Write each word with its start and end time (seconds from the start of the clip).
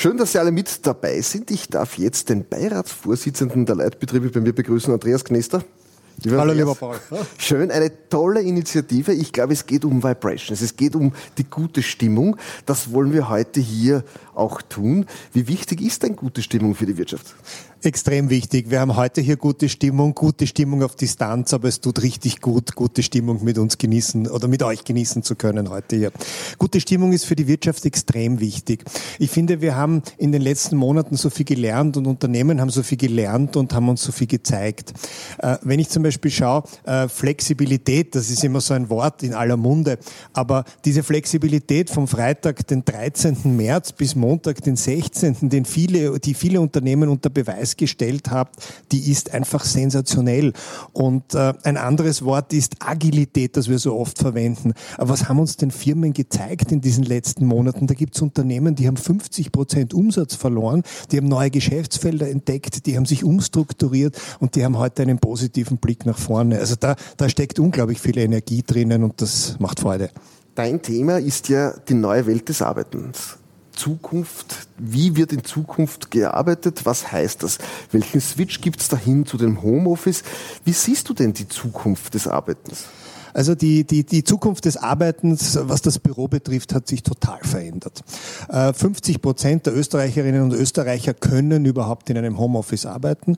Schön, 0.00 0.16
dass 0.16 0.32
Sie 0.32 0.38
alle 0.38 0.50
mit 0.50 0.86
dabei 0.86 1.20
sind. 1.20 1.50
Ich 1.50 1.68
darf 1.68 1.98
jetzt 1.98 2.30
den 2.30 2.48
Beiratsvorsitzenden 2.48 3.66
der 3.66 3.76
Leitbetriebe 3.76 4.30
bei 4.30 4.40
mir 4.40 4.54
begrüßen, 4.54 4.90
Andreas 4.94 5.22
Knester. 5.22 5.62
Lieber 6.22 6.38
Hallo, 6.38 6.54
lieber 6.54 6.74
Paul. 6.74 6.96
Schön, 7.36 7.70
eine 7.70 8.08
tolle 8.08 8.40
Initiative. 8.40 9.12
Ich 9.12 9.30
glaube, 9.30 9.52
es 9.52 9.66
geht 9.66 9.84
um 9.84 10.02
Vibrations. 10.02 10.62
Es 10.62 10.74
geht 10.74 10.96
um 10.96 11.12
die 11.36 11.44
gute 11.44 11.82
Stimmung. 11.82 12.38
Das 12.64 12.94
wollen 12.94 13.12
wir 13.12 13.28
heute 13.28 13.60
hier 13.60 14.02
auch 14.34 14.62
tun. 14.62 15.04
Wie 15.34 15.46
wichtig 15.48 15.82
ist 15.82 16.02
denn 16.02 16.16
gute 16.16 16.40
Stimmung 16.40 16.74
für 16.74 16.86
die 16.86 16.96
Wirtschaft? 16.96 17.34
Extrem 17.82 18.28
wichtig. 18.28 18.70
Wir 18.70 18.78
haben 18.80 18.94
heute 18.94 19.22
hier 19.22 19.38
gute 19.38 19.70
Stimmung, 19.70 20.14
gute 20.14 20.46
Stimmung 20.46 20.82
auf 20.82 20.96
Distanz, 20.96 21.54
aber 21.54 21.66
es 21.66 21.80
tut 21.80 22.02
richtig 22.02 22.42
gut, 22.42 22.74
gute 22.74 23.02
Stimmung 23.02 23.42
mit 23.42 23.56
uns 23.56 23.78
genießen 23.78 24.28
oder 24.28 24.48
mit 24.48 24.62
euch 24.62 24.84
genießen 24.84 25.22
zu 25.22 25.34
können 25.34 25.70
heute 25.70 25.96
hier. 25.96 26.12
Gute 26.58 26.78
Stimmung 26.78 27.14
ist 27.14 27.24
für 27.24 27.36
die 27.36 27.46
Wirtschaft 27.46 27.86
extrem 27.86 28.38
wichtig. 28.38 28.84
Ich 29.18 29.30
finde, 29.30 29.62
wir 29.62 29.76
haben 29.76 30.02
in 30.18 30.30
den 30.30 30.42
letzten 30.42 30.76
Monaten 30.76 31.16
so 31.16 31.30
viel 31.30 31.46
gelernt 31.46 31.96
und 31.96 32.06
Unternehmen 32.06 32.60
haben 32.60 32.68
so 32.68 32.82
viel 32.82 32.98
gelernt 32.98 33.56
und 33.56 33.72
haben 33.72 33.88
uns 33.88 34.02
so 34.02 34.12
viel 34.12 34.26
gezeigt. 34.26 34.92
Äh, 35.38 35.56
wenn 35.62 35.80
ich 35.80 35.88
zum 35.88 36.02
Beispiel 36.02 36.30
schaue, 36.30 36.64
äh, 36.84 37.08
Flexibilität, 37.08 38.14
das 38.14 38.28
ist 38.28 38.44
immer 38.44 38.60
so 38.60 38.74
ein 38.74 38.90
Wort 38.90 39.22
in 39.22 39.32
aller 39.32 39.56
Munde, 39.56 39.98
aber 40.34 40.64
diese 40.84 41.02
Flexibilität 41.02 41.88
vom 41.88 42.06
Freitag, 42.06 42.66
den 42.66 42.84
13. 42.84 43.56
März 43.56 43.92
bis 43.92 44.14
Montag, 44.14 44.62
den 44.64 44.76
16., 44.76 45.48
den 45.48 45.64
viele, 45.64 46.20
die 46.20 46.34
viele 46.34 46.60
Unternehmen 46.60 47.08
unter 47.08 47.30
Beweis 47.30 47.69
gestellt 47.76 48.30
habt, 48.30 48.56
die 48.92 49.10
ist 49.10 49.32
einfach 49.32 49.64
sensationell. 49.64 50.52
Und 50.92 51.34
äh, 51.34 51.54
ein 51.62 51.76
anderes 51.76 52.24
Wort 52.24 52.52
ist 52.52 52.76
Agilität, 52.80 53.56
das 53.56 53.68
wir 53.68 53.78
so 53.78 53.96
oft 53.96 54.18
verwenden. 54.18 54.74
Aber 54.96 55.10
was 55.10 55.28
haben 55.28 55.38
uns 55.38 55.56
denn 55.56 55.70
Firmen 55.70 56.12
gezeigt 56.12 56.72
in 56.72 56.80
diesen 56.80 57.04
letzten 57.04 57.46
Monaten? 57.46 57.86
Da 57.86 57.94
gibt 57.94 58.16
es 58.16 58.22
Unternehmen, 58.22 58.74
die 58.74 58.86
haben 58.86 58.96
50 58.96 59.52
Prozent 59.52 59.94
Umsatz 59.94 60.34
verloren, 60.34 60.82
die 61.10 61.16
haben 61.16 61.28
neue 61.28 61.50
Geschäftsfelder 61.50 62.28
entdeckt, 62.28 62.86
die 62.86 62.96
haben 62.96 63.06
sich 63.06 63.24
umstrukturiert 63.24 64.20
und 64.40 64.54
die 64.54 64.64
haben 64.64 64.78
heute 64.78 65.02
einen 65.02 65.18
positiven 65.18 65.78
Blick 65.78 66.06
nach 66.06 66.18
vorne. 66.18 66.58
Also 66.58 66.76
da, 66.78 66.96
da 67.16 67.28
steckt 67.28 67.58
unglaublich 67.58 68.00
viel 68.00 68.18
Energie 68.18 68.62
drinnen 68.62 69.04
und 69.04 69.20
das 69.20 69.56
macht 69.58 69.80
Freude. 69.80 70.10
Dein 70.54 70.82
Thema 70.82 71.18
ist 71.18 71.48
ja 71.48 71.74
die 71.88 71.94
neue 71.94 72.26
Welt 72.26 72.48
des 72.48 72.60
Arbeitens. 72.60 73.39
Zukunft, 73.80 74.68
wie 74.76 75.16
wird 75.16 75.32
in 75.32 75.42
Zukunft 75.42 76.10
gearbeitet, 76.10 76.84
was 76.84 77.10
heißt 77.12 77.42
das? 77.42 77.56
Welchen 77.92 78.20
Switch 78.20 78.60
gibt 78.60 78.82
es 78.82 78.88
dahin 78.88 79.24
zu 79.24 79.38
dem 79.38 79.62
Homeoffice? 79.62 80.22
Wie 80.66 80.72
siehst 80.72 81.08
du 81.08 81.14
denn 81.14 81.32
die 81.32 81.48
Zukunft 81.48 82.12
des 82.12 82.28
Arbeitens? 82.28 82.84
Also 83.32 83.54
die, 83.54 83.84
die, 83.84 84.04
die 84.04 84.22
Zukunft 84.24 84.66
des 84.66 84.76
Arbeitens, 84.76 85.58
was 85.62 85.80
das 85.80 85.98
Büro 85.98 86.28
betrifft, 86.28 86.74
hat 86.74 86.88
sich 86.88 87.02
total 87.02 87.38
verändert. 87.42 88.02
50 88.50 89.14
äh, 89.14 89.18
Prozent 89.18 89.66
der 89.66 89.74
Österreicherinnen 89.74 90.42
und 90.42 90.52
Österreicher 90.52 91.14
können 91.14 91.64
überhaupt 91.64 92.10
in 92.10 92.18
einem 92.18 92.38
Homeoffice 92.38 92.84
arbeiten. 92.84 93.36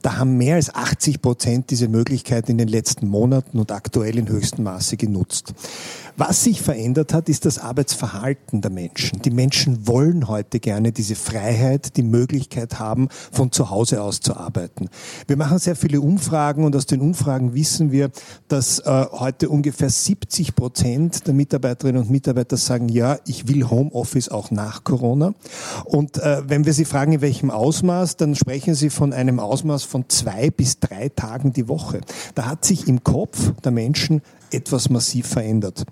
Da 0.00 0.16
haben 0.16 0.36
mehr 0.36 0.56
als 0.56 0.74
80 0.74 1.20
Prozent 1.20 1.70
diese 1.70 1.88
Möglichkeit 1.88 2.48
in 2.48 2.58
den 2.58 2.68
letzten 2.68 3.08
Monaten 3.08 3.58
und 3.58 3.72
aktuell 3.72 4.18
in 4.18 4.28
höchstem 4.28 4.64
Maße 4.64 4.96
genutzt. 4.96 5.52
Was 6.16 6.44
sich 6.44 6.60
verändert 6.60 7.14
hat, 7.14 7.30
ist 7.30 7.46
das 7.46 7.58
Arbeitsverhalten 7.58 8.60
der 8.60 8.70
Menschen. 8.70 9.22
Die 9.22 9.30
Menschen 9.30 9.86
wollen 9.86 10.28
heute 10.28 10.60
gerne 10.60 10.92
diese 10.92 11.14
Freiheit, 11.14 11.96
die 11.96 12.02
Möglichkeit 12.02 12.78
haben, 12.78 13.08
von 13.30 13.50
zu 13.50 13.70
Hause 13.70 14.02
aus 14.02 14.20
zu 14.20 14.36
arbeiten. 14.36 14.90
Wir 15.26 15.38
machen 15.38 15.58
sehr 15.58 15.74
viele 15.74 16.02
Umfragen 16.02 16.64
und 16.64 16.76
aus 16.76 16.84
den 16.84 17.00
Umfragen 17.00 17.54
wissen 17.54 17.92
wir, 17.92 18.10
dass 18.48 18.80
äh, 18.80 19.06
heute 19.12 19.48
ungefähr 19.48 19.88
70 19.88 20.54
Prozent 20.54 21.26
der 21.26 21.32
Mitarbeiterinnen 21.32 22.02
und 22.02 22.10
Mitarbeiter 22.10 22.58
sagen, 22.58 22.90
ja, 22.90 23.18
ich 23.26 23.48
will 23.48 23.70
Homeoffice 23.70 24.28
auch 24.28 24.50
nach 24.50 24.84
Corona. 24.84 25.32
Und 25.86 26.18
äh, 26.18 26.42
wenn 26.46 26.66
wir 26.66 26.74
sie 26.74 26.84
fragen, 26.84 27.12
in 27.12 27.20
welchem 27.22 27.50
Ausmaß, 27.50 28.18
dann 28.18 28.34
sprechen 28.34 28.74
sie 28.74 28.90
von 28.90 29.14
einem 29.14 29.40
Ausmaß 29.40 29.84
von 29.84 30.04
zwei 30.10 30.50
bis 30.50 30.78
drei 30.78 31.08
Tagen 31.08 31.54
die 31.54 31.68
Woche. 31.68 32.02
Da 32.34 32.46
hat 32.46 32.66
sich 32.66 32.86
im 32.86 33.02
Kopf 33.02 33.52
der 33.62 33.72
Menschen 33.72 34.20
etwas 34.52 34.90
massiv 34.90 35.26
verändert. 35.26 35.84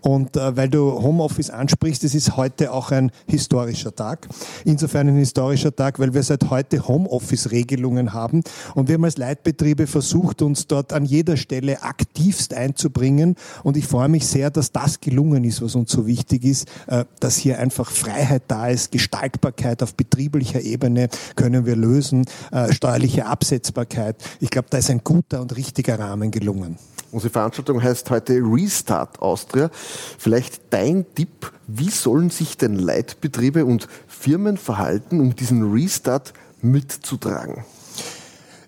Und 0.00 0.36
äh, 0.36 0.56
weil 0.56 0.68
du 0.68 1.02
Homeoffice 1.02 1.50
ansprichst, 1.50 2.04
es 2.04 2.14
ist 2.14 2.36
heute 2.36 2.72
auch 2.72 2.90
ein 2.90 3.10
historischer 3.26 3.94
Tag. 3.94 4.28
Insofern 4.64 5.08
ein 5.08 5.16
historischer 5.16 5.74
Tag, 5.74 5.98
weil 5.98 6.14
wir 6.14 6.22
seit 6.22 6.50
heute 6.50 6.86
Homeoffice-Regelungen 6.86 8.12
haben. 8.12 8.42
Und 8.74 8.88
wir 8.88 8.94
haben 8.94 9.04
als 9.04 9.16
Leitbetriebe 9.16 9.86
versucht, 9.86 10.42
uns 10.42 10.66
dort 10.66 10.92
an 10.92 11.04
jeder 11.04 11.36
Stelle 11.36 11.82
aktivst 11.82 12.54
einzubringen. 12.54 13.36
Und 13.62 13.76
ich 13.76 13.86
freue 13.86 14.08
mich 14.08 14.26
sehr, 14.26 14.50
dass 14.50 14.72
das 14.72 15.00
gelungen 15.00 15.44
ist, 15.44 15.62
was 15.62 15.74
uns 15.74 15.90
so 15.90 16.06
wichtig 16.06 16.44
ist, 16.44 16.68
äh, 16.86 17.04
dass 17.20 17.36
hier 17.36 17.58
einfach 17.58 17.90
Freiheit 17.90 18.44
da 18.48 18.68
ist, 18.68 18.92
Gestaltbarkeit 18.92 19.82
auf 19.82 19.94
betrieblicher 19.94 20.60
Ebene 20.60 21.08
können 21.36 21.66
wir 21.66 21.76
lösen, 21.76 22.24
äh, 22.52 22.72
steuerliche 22.72 23.26
Absetzbarkeit. 23.26 24.16
Ich 24.40 24.50
glaube, 24.50 24.68
da 24.70 24.78
ist 24.78 24.90
ein 24.90 25.02
guter 25.02 25.40
und 25.40 25.56
richtiger 25.56 25.98
Rahmen 25.98 26.30
gelungen. 26.30 26.78
Unsere 27.10 27.32
Veranstaltung 27.32 27.82
heißt 27.82 28.06
heute 28.10 28.34
Restart 28.34 29.20
Austria. 29.20 29.70
Vielleicht 29.72 30.60
dein 30.70 31.06
Tipp, 31.14 31.52
wie 31.66 31.90
sollen 31.90 32.30
sich 32.30 32.56
denn 32.56 32.78
Leitbetriebe 32.78 33.64
und 33.64 33.88
Firmen 34.06 34.56
verhalten, 34.56 35.20
um 35.20 35.34
diesen 35.36 35.72
Restart 35.72 36.32
mitzutragen? 36.60 37.64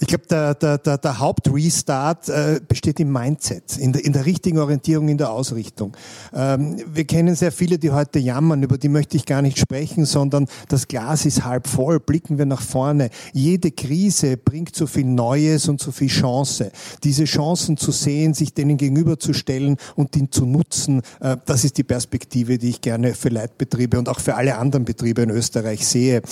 Ich 0.00 0.06
glaube, 0.06 0.26
der, 0.30 0.54
der, 0.54 0.78
der, 0.78 0.96
der 0.98 1.18
Hauptrestart 1.18 2.28
äh, 2.28 2.60
besteht 2.66 3.00
im 3.00 3.12
Mindset, 3.12 3.76
in 3.78 3.92
der, 3.92 4.04
in 4.04 4.12
der 4.12 4.26
richtigen 4.26 4.58
Orientierung, 4.58 5.08
in 5.08 5.18
der 5.18 5.32
Ausrichtung. 5.32 5.96
Ähm, 6.32 6.76
wir 6.86 7.04
kennen 7.04 7.34
sehr 7.34 7.50
viele, 7.50 7.78
die 7.78 7.90
heute 7.90 8.20
jammern, 8.20 8.62
über 8.62 8.78
die 8.78 8.88
möchte 8.88 9.16
ich 9.16 9.26
gar 9.26 9.42
nicht 9.42 9.58
sprechen, 9.58 10.04
sondern 10.04 10.46
das 10.68 10.86
Glas 10.86 11.26
ist 11.26 11.44
halb 11.44 11.66
voll, 11.66 11.98
blicken 11.98 12.38
wir 12.38 12.46
nach 12.46 12.60
vorne. 12.60 13.10
Jede 13.32 13.72
Krise 13.72 14.36
bringt 14.36 14.76
so 14.76 14.86
viel 14.86 15.04
Neues 15.04 15.68
und 15.68 15.80
so 15.80 15.90
viel 15.90 16.08
Chance. 16.08 16.70
Diese 17.02 17.24
Chancen 17.24 17.76
zu 17.76 17.90
sehen, 17.90 18.34
sich 18.34 18.54
denen 18.54 18.76
gegenüberzustellen 18.76 19.78
und 19.96 20.14
ihn 20.14 20.30
zu 20.30 20.46
nutzen, 20.46 21.02
äh, 21.20 21.36
das 21.44 21.64
ist 21.64 21.76
die 21.76 21.84
Perspektive, 21.84 22.58
die 22.58 22.70
ich 22.70 22.80
gerne 22.80 23.14
für 23.14 23.30
Leitbetriebe 23.30 23.98
und 23.98 24.08
auch 24.08 24.20
für 24.20 24.36
alle 24.36 24.58
anderen 24.58 24.84
Betriebe 24.84 25.22
in 25.22 25.30
Österreich 25.30 25.84
sehe. 25.84 26.22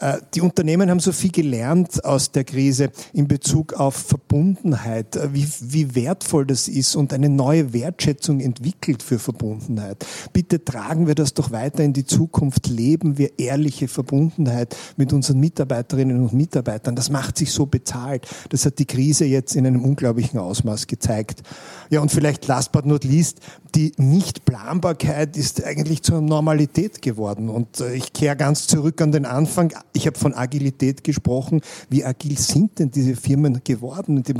Äh, 0.00 0.18
die 0.32 0.42
Unternehmen 0.42 0.90
haben 0.90 1.00
so 1.00 1.10
viel 1.10 1.32
gelernt 1.32 2.04
aus 2.04 2.30
der 2.30 2.44
Krise 2.44 2.90
in 3.16 3.28
Bezug 3.28 3.72
auf 3.72 3.94
Verbundenheit, 3.94 5.16
äh, 5.16 5.32
wie, 5.32 5.48
wie 5.62 5.94
wertvoll 5.94 6.44
das 6.44 6.68
ist 6.68 6.96
und 6.96 7.14
eine 7.14 7.30
neue 7.30 7.72
Wertschätzung 7.72 8.40
entwickelt 8.40 9.02
für 9.02 9.18
Verbundenheit. 9.18 10.04
Bitte 10.34 10.62
tragen 10.62 11.06
wir 11.06 11.14
das 11.14 11.32
doch 11.32 11.50
weiter 11.50 11.82
in 11.82 11.94
die 11.94 12.04
Zukunft, 12.04 12.66
leben 12.66 13.16
wir 13.16 13.38
ehrliche 13.38 13.88
Verbundenheit 13.88 14.76
mit 14.98 15.14
unseren 15.14 15.40
Mitarbeiterinnen 15.40 16.20
und 16.20 16.34
Mitarbeitern. 16.34 16.94
Das 16.94 17.08
macht 17.08 17.38
sich 17.38 17.52
so 17.52 17.64
bezahlt. 17.64 18.28
Das 18.50 18.66
hat 18.66 18.78
die 18.78 18.84
Krise 18.84 19.24
jetzt 19.24 19.56
in 19.56 19.66
einem 19.66 19.82
unglaublichen 19.82 20.38
Ausmaß 20.38 20.86
gezeigt. 20.86 21.42
Ja, 21.88 22.00
und 22.00 22.10
vielleicht 22.10 22.46
last 22.46 22.72
but 22.72 22.84
not 22.84 23.04
least, 23.04 23.40
die 23.74 23.92
Nichtplanbarkeit 23.96 25.36
ist 25.36 25.64
eigentlich 25.64 26.02
zur 26.02 26.20
Normalität 26.20 27.00
geworden. 27.00 27.48
Und 27.48 27.80
äh, 27.80 27.94
ich 27.94 28.12
kehre 28.12 28.36
ganz 28.36 28.66
zurück 28.66 29.00
an 29.00 29.12
den 29.12 29.24
Anfang. 29.24 29.72
Ich 29.94 30.06
habe 30.06 30.18
von 30.18 30.34
Agilität 30.34 31.02
gesprochen. 31.02 31.60
Wie 31.88 32.04
agil 32.04 32.38
sind 32.38 32.78
denn 32.78 32.90
diese 32.90 33.05
diese 33.06 33.20
Firmen 33.20 33.60
geworden 33.64 34.16
und 34.16 34.28
dem 34.28 34.38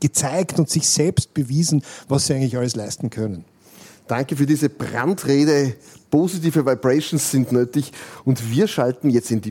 gezeigt 0.00 0.58
und 0.58 0.70
sich 0.70 0.88
selbst 0.88 1.34
bewiesen, 1.34 1.82
was 2.08 2.26
sie 2.26 2.34
eigentlich 2.34 2.56
alles 2.56 2.76
leisten 2.76 3.10
können. 3.10 3.44
Danke 4.08 4.36
für 4.36 4.46
diese 4.46 4.68
Brandrede. 4.68 5.74
Positive 6.10 6.64
Vibrations 6.64 7.30
sind 7.30 7.50
nötig 7.50 7.92
und 8.24 8.50
wir 8.50 8.68
schalten 8.68 9.10
jetzt 9.10 9.30
in 9.32 9.40
die 9.40 9.44